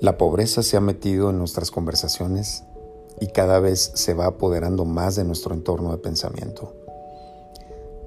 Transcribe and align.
La 0.00 0.18
pobreza 0.18 0.62
se 0.62 0.76
ha 0.76 0.80
metido 0.80 1.30
en 1.30 1.38
nuestras 1.38 1.70
conversaciones 1.70 2.64
y 3.18 3.28
cada 3.28 3.60
vez 3.60 3.92
se 3.94 4.12
va 4.12 4.26
apoderando 4.26 4.84
más 4.84 5.16
de 5.16 5.24
nuestro 5.24 5.54
entorno 5.54 5.90
de 5.90 5.96
pensamiento. 5.96 6.74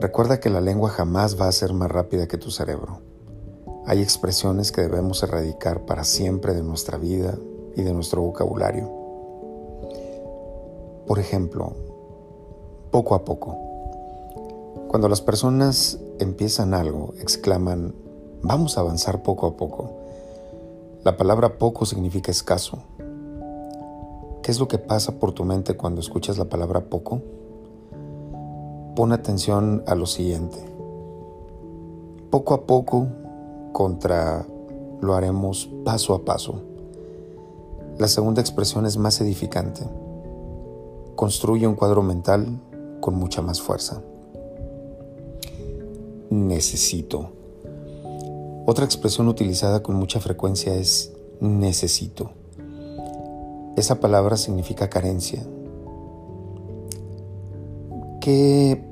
Recuerda 0.00 0.38
que 0.38 0.48
la 0.48 0.60
lengua 0.60 0.90
jamás 0.90 1.40
va 1.40 1.48
a 1.48 1.52
ser 1.52 1.72
más 1.72 1.90
rápida 1.90 2.28
que 2.28 2.38
tu 2.38 2.52
cerebro. 2.52 3.00
Hay 3.84 4.00
expresiones 4.00 4.70
que 4.70 4.82
debemos 4.82 5.24
erradicar 5.24 5.84
para 5.84 6.04
siempre 6.04 6.54
de 6.54 6.62
nuestra 6.62 6.98
vida 6.98 7.36
y 7.74 7.82
de 7.82 7.92
nuestro 7.92 8.22
vocabulario. 8.22 8.88
Por 11.06 11.18
ejemplo, 11.18 11.72
poco 12.92 13.16
a 13.16 13.24
poco. 13.24 13.58
Cuando 14.86 15.08
las 15.08 15.20
personas 15.20 15.98
empiezan 16.20 16.74
algo, 16.74 17.14
exclaman, 17.20 17.92
vamos 18.40 18.78
a 18.78 18.82
avanzar 18.82 19.24
poco 19.24 19.48
a 19.48 19.56
poco. 19.56 20.01
La 21.04 21.16
palabra 21.16 21.58
poco 21.58 21.84
significa 21.84 22.30
escaso. 22.30 22.78
¿Qué 24.40 24.52
es 24.52 24.60
lo 24.60 24.68
que 24.68 24.78
pasa 24.78 25.18
por 25.18 25.32
tu 25.32 25.44
mente 25.44 25.76
cuando 25.76 26.00
escuchas 26.00 26.38
la 26.38 26.44
palabra 26.44 26.84
poco? 26.84 27.20
Pon 28.94 29.10
atención 29.10 29.82
a 29.88 29.96
lo 29.96 30.06
siguiente. 30.06 30.58
Poco 32.30 32.54
a 32.54 32.66
poco 32.66 33.08
contra 33.72 34.46
lo 35.00 35.14
haremos 35.14 35.68
paso 35.84 36.14
a 36.14 36.24
paso. 36.24 36.62
La 37.98 38.06
segunda 38.06 38.40
expresión 38.40 38.86
es 38.86 38.96
más 38.96 39.20
edificante. 39.20 39.82
Construye 41.16 41.66
un 41.66 41.74
cuadro 41.74 42.04
mental 42.04 42.60
con 43.00 43.16
mucha 43.16 43.42
más 43.42 43.60
fuerza. 43.60 44.02
Necesito. 46.30 47.41
Otra 48.64 48.84
expresión 48.84 49.26
utilizada 49.26 49.82
con 49.82 49.96
mucha 49.96 50.20
frecuencia 50.20 50.74
es 50.74 51.12
necesito. 51.40 52.30
Esa 53.76 53.98
palabra 53.98 54.36
significa 54.36 54.88
carencia. 54.88 55.44
¿Qué 58.20 58.84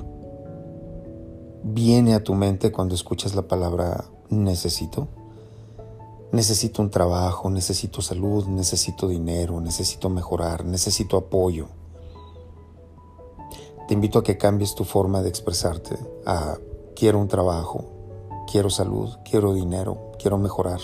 viene 1.62 2.14
a 2.14 2.24
tu 2.24 2.34
mente 2.34 2.72
cuando 2.72 2.96
escuchas 2.96 3.36
la 3.36 3.42
palabra 3.42 4.06
necesito? 4.28 5.06
Necesito 6.32 6.82
un 6.82 6.90
trabajo, 6.90 7.48
necesito 7.48 8.02
salud, 8.02 8.46
necesito 8.46 9.06
dinero, 9.06 9.60
necesito 9.60 10.10
mejorar, 10.10 10.64
necesito 10.64 11.16
apoyo. 11.16 11.68
Te 13.86 13.94
invito 13.94 14.18
a 14.18 14.24
que 14.24 14.36
cambies 14.36 14.74
tu 14.74 14.82
forma 14.84 15.22
de 15.22 15.28
expresarte 15.28 15.96
a 16.26 16.58
quiero 16.96 17.20
un 17.20 17.28
trabajo, 17.28 17.84
quiero 18.50 18.68
salud, 18.68 19.16
quiero 19.24 19.52
dinero, 19.54 20.10
quiero 20.18 20.36
mejorar. 20.36 20.80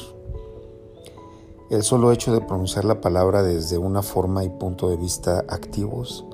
El 1.68 1.82
solo 1.82 2.12
hecho 2.12 2.32
de 2.32 2.40
pronunciar 2.40 2.84
la 2.84 3.00
palabra 3.00 3.42
desde 3.42 3.76
una 3.76 4.02
forma 4.02 4.44
y 4.44 4.50
punto 4.50 4.88
de 4.88 4.96
vista 4.96 5.44
activos, 5.48 6.24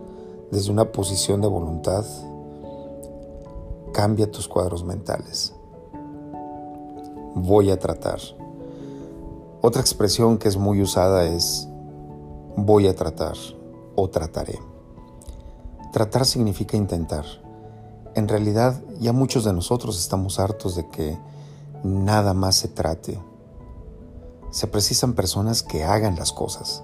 desde 0.50 0.70
una 0.70 0.92
posición 0.92 1.40
de 1.40 1.48
voluntad, 1.48 2.04
cambia 3.94 4.30
tus 4.30 4.46
cuadros 4.46 4.84
mentales. 4.84 5.54
Voy 7.34 7.70
a 7.70 7.78
tratar. 7.78 8.20
Otra 9.62 9.80
expresión 9.80 10.36
que 10.36 10.48
es 10.48 10.58
muy 10.58 10.82
usada 10.82 11.24
es 11.24 11.66
voy 12.56 12.88
a 12.88 12.94
tratar 12.94 13.36
o 13.96 14.10
trataré. 14.10 14.58
Tratar 15.92 16.26
significa 16.26 16.76
intentar. 16.76 17.24
En 18.14 18.28
realidad 18.28 18.82
ya 19.00 19.12
muchos 19.12 19.44
de 19.44 19.52
nosotros 19.52 19.98
estamos 19.98 20.38
hartos 20.38 20.76
de 20.76 20.88
que 20.88 21.18
nada 21.82 22.34
más 22.34 22.56
se 22.56 22.68
trate. 22.68 23.18
Se 24.50 24.66
precisan 24.66 25.14
personas 25.14 25.62
que 25.62 25.84
hagan 25.84 26.16
las 26.16 26.32
cosas. 26.32 26.82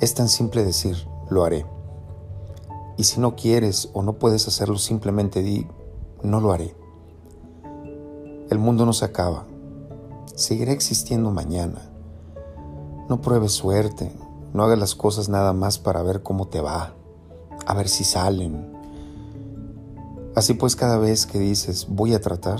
Es 0.00 0.14
tan 0.14 0.28
simple 0.28 0.64
decir, 0.64 0.96
lo 1.28 1.44
haré. 1.44 1.66
Y 2.96 3.04
si 3.04 3.20
no 3.20 3.36
quieres 3.36 3.90
o 3.92 4.02
no 4.02 4.14
puedes 4.14 4.48
hacerlo, 4.48 4.78
simplemente 4.78 5.42
di, 5.42 5.66
no 6.22 6.40
lo 6.40 6.52
haré. 6.52 6.74
El 8.50 8.58
mundo 8.58 8.86
no 8.86 8.92
se 8.92 9.04
acaba. 9.04 9.44
Seguirá 10.34 10.72
existiendo 10.72 11.30
mañana. 11.30 11.90
No 13.08 13.20
pruebes 13.20 13.52
suerte. 13.52 14.10
No 14.54 14.62
hagas 14.62 14.78
las 14.78 14.94
cosas 14.94 15.28
nada 15.28 15.52
más 15.52 15.78
para 15.78 16.02
ver 16.02 16.22
cómo 16.22 16.48
te 16.48 16.60
va. 16.60 16.94
A 17.66 17.74
ver 17.74 17.88
si 17.88 18.04
salen. 18.04 18.73
Así 20.34 20.54
pues, 20.54 20.76
cada 20.76 20.98
vez 20.98 21.26
que 21.26 21.38
dices 21.38 21.86
voy 21.88 22.14
a 22.14 22.20
tratar, 22.20 22.58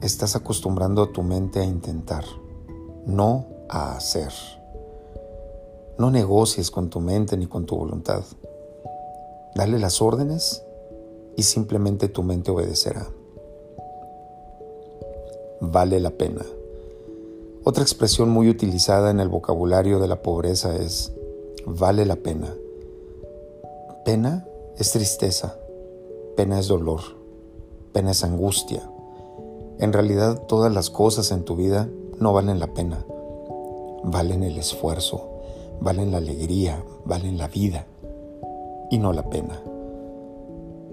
estás 0.00 0.36
acostumbrando 0.36 1.02
a 1.02 1.12
tu 1.12 1.22
mente 1.22 1.60
a 1.60 1.64
intentar, 1.64 2.24
no 3.04 3.46
a 3.68 3.96
hacer. 3.96 4.32
No 5.98 6.10
negocies 6.10 6.70
con 6.70 6.90
tu 6.90 7.00
mente 7.00 7.36
ni 7.36 7.46
con 7.46 7.66
tu 7.66 7.76
voluntad. 7.76 8.22
Dale 9.54 9.78
las 9.78 10.00
órdenes 10.00 10.62
y 11.36 11.42
simplemente 11.42 12.08
tu 12.08 12.22
mente 12.22 12.50
obedecerá. 12.50 13.08
Vale 15.60 15.98
la 15.98 16.10
pena. 16.10 16.44
Otra 17.64 17.82
expresión 17.82 18.30
muy 18.30 18.48
utilizada 18.48 19.10
en 19.10 19.18
el 19.18 19.28
vocabulario 19.28 19.98
de 19.98 20.08
la 20.08 20.22
pobreza 20.22 20.76
es 20.76 21.12
vale 21.66 22.06
la 22.06 22.16
pena. 22.16 22.54
Pena 24.04 24.46
es 24.78 24.92
tristeza, 24.92 25.58
pena 26.38 26.60
es 26.60 26.68
dolor, 26.68 27.00
pena 27.92 28.12
es 28.12 28.22
angustia. 28.22 28.88
En 29.80 29.92
realidad 29.92 30.46
todas 30.46 30.72
las 30.72 30.88
cosas 30.88 31.32
en 31.32 31.42
tu 31.42 31.56
vida 31.56 31.88
no 32.20 32.32
valen 32.32 32.60
la 32.60 32.68
pena. 32.74 33.04
Valen 34.04 34.44
el 34.44 34.56
esfuerzo, 34.56 35.28
valen 35.80 36.12
la 36.12 36.18
alegría, 36.18 36.84
valen 37.04 37.38
la 37.38 37.48
vida 37.48 37.86
y 38.88 38.98
no 38.98 39.12
la 39.12 39.28
pena. 39.28 39.60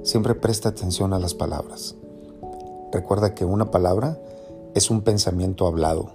Siempre 0.01 0.33
presta 0.33 0.69
atención 0.69 1.13
a 1.13 1.19
las 1.19 1.35
palabras. 1.35 1.93
Recuerda 2.91 3.35
que 3.35 3.45
una 3.45 3.69
palabra 3.69 4.17
es 4.73 4.89
un 4.89 5.01
pensamiento 5.01 5.67
hablado. 5.67 6.09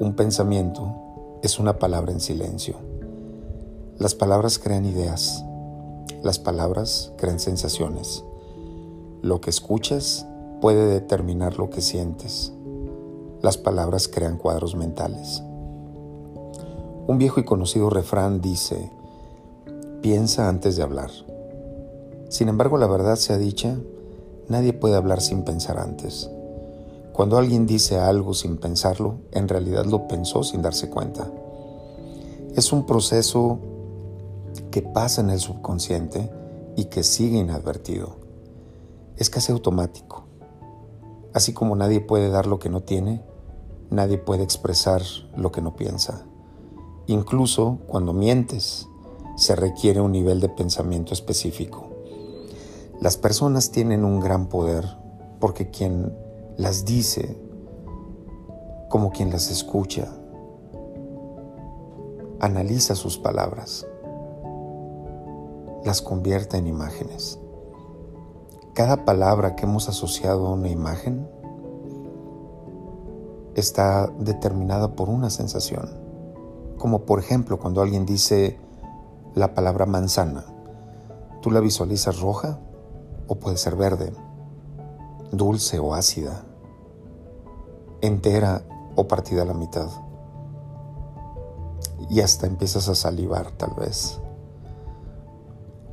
Un 0.00 0.16
pensamiento 0.16 0.92
es 1.44 1.60
una 1.60 1.78
palabra 1.78 2.10
en 2.10 2.20
silencio. 2.20 2.74
Las 3.98 4.16
palabras 4.16 4.58
crean 4.58 4.84
ideas. 4.84 5.44
Las 6.24 6.40
palabras 6.40 7.12
crean 7.18 7.38
sensaciones. 7.38 8.24
Lo 9.22 9.40
que 9.40 9.50
escuchas 9.50 10.26
puede 10.60 10.84
determinar 10.86 11.56
lo 11.56 11.70
que 11.70 11.80
sientes. 11.80 12.52
Las 13.40 13.56
palabras 13.56 14.08
crean 14.08 14.36
cuadros 14.36 14.74
mentales. 14.74 15.44
Un 17.06 17.18
viejo 17.18 17.38
y 17.38 17.44
conocido 17.44 17.88
refrán 17.88 18.40
dice, 18.40 18.90
piensa 20.00 20.48
antes 20.48 20.74
de 20.74 20.82
hablar. 20.82 21.12
Sin 22.30 22.48
embargo, 22.48 22.78
la 22.78 22.88
verdad 22.88 23.14
sea 23.14 23.38
dicha, 23.38 23.78
nadie 24.48 24.72
puede 24.72 24.96
hablar 24.96 25.20
sin 25.20 25.44
pensar 25.44 25.78
antes. 25.78 26.28
Cuando 27.12 27.38
alguien 27.38 27.64
dice 27.64 27.98
algo 27.98 28.34
sin 28.34 28.56
pensarlo, 28.56 29.20
en 29.30 29.46
realidad 29.46 29.84
lo 29.84 30.08
pensó 30.08 30.42
sin 30.42 30.62
darse 30.62 30.90
cuenta. 30.90 31.30
Es 32.56 32.72
un 32.72 32.86
proceso 32.86 33.60
que 34.72 34.82
pasa 34.82 35.20
en 35.20 35.30
el 35.30 35.38
subconsciente 35.38 36.28
y 36.74 36.86
que 36.86 37.04
sigue 37.04 37.38
inadvertido. 37.38 38.21
Es 39.16 39.30
casi 39.30 39.52
automático. 39.52 40.24
Así 41.34 41.52
como 41.52 41.76
nadie 41.76 42.00
puede 42.00 42.28
dar 42.30 42.46
lo 42.46 42.58
que 42.58 42.68
no 42.68 42.82
tiene, 42.82 43.22
nadie 43.90 44.18
puede 44.18 44.42
expresar 44.42 45.02
lo 45.36 45.52
que 45.52 45.62
no 45.62 45.76
piensa. 45.76 46.26
Incluso 47.06 47.78
cuando 47.86 48.12
mientes, 48.12 48.88
se 49.36 49.56
requiere 49.56 50.00
un 50.00 50.12
nivel 50.12 50.40
de 50.40 50.48
pensamiento 50.48 51.14
específico. 51.14 51.88
Las 53.00 53.16
personas 53.16 53.70
tienen 53.70 54.04
un 54.04 54.20
gran 54.20 54.48
poder 54.48 54.86
porque 55.40 55.70
quien 55.70 56.16
las 56.56 56.84
dice 56.84 57.36
como 58.88 59.10
quien 59.10 59.30
las 59.30 59.50
escucha, 59.50 60.12
analiza 62.40 62.94
sus 62.94 63.18
palabras, 63.18 63.86
las 65.84 66.02
convierte 66.02 66.58
en 66.58 66.66
imágenes. 66.66 67.38
Cada 68.74 69.04
palabra 69.04 69.54
que 69.54 69.64
hemos 69.64 69.90
asociado 69.90 70.46
a 70.46 70.52
una 70.52 70.70
imagen 70.70 71.28
está 73.54 74.06
determinada 74.18 74.96
por 74.96 75.10
una 75.10 75.28
sensación, 75.28 75.90
como 76.78 77.02
por 77.02 77.18
ejemplo 77.18 77.58
cuando 77.58 77.82
alguien 77.82 78.06
dice 78.06 78.58
la 79.34 79.52
palabra 79.52 79.84
manzana. 79.84 80.46
Tú 81.42 81.50
la 81.50 81.60
visualizas 81.60 82.18
roja 82.20 82.60
o 83.28 83.34
puede 83.34 83.58
ser 83.58 83.76
verde, 83.76 84.14
dulce 85.32 85.78
o 85.78 85.94
ácida, 85.94 86.42
entera 88.00 88.62
o 88.96 89.06
partida 89.06 89.42
a 89.42 89.46
la 89.46 89.54
mitad. 89.54 89.88
Y 92.08 92.20
hasta 92.20 92.46
empiezas 92.46 92.88
a 92.88 92.94
salivar 92.94 93.50
tal 93.50 93.74
vez. 93.74 94.18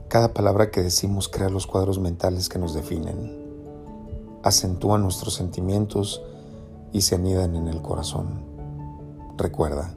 Cada 0.10 0.34
palabra 0.34 0.72
que 0.72 0.82
decimos 0.82 1.30
crea 1.30 1.50
los 1.50 1.68
cuadros 1.68 2.00
mentales 2.00 2.50
que 2.50 2.58
nos 2.58 2.74
definen, 2.74 3.32
acentúa 4.42 4.98
nuestros 4.98 5.36
sentimientos 5.36 6.24
y 6.92 7.02
se 7.02 7.14
anidan 7.14 7.56
en 7.56 7.68
el 7.68 7.84
corazón. 7.84 8.44
Recuerda, 9.38 9.94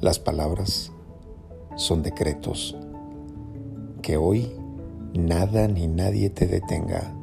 las 0.00 0.18
palabras 0.18 0.90
son 1.76 2.02
decretos. 2.02 2.76
Que 4.02 4.16
hoy 4.16 4.52
nada 5.14 5.68
ni 5.68 5.86
nadie 5.86 6.30
te 6.30 6.48
detenga, 6.48 7.14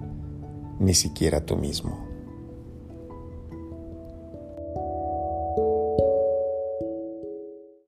ni 0.79 0.93
siquiera 0.93 1.45
tú 1.45 1.57
mismo. 1.57 2.06